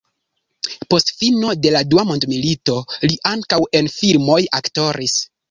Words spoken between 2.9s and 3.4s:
li